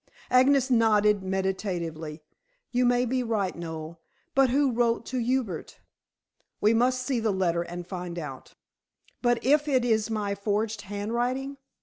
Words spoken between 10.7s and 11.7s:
handwriting?"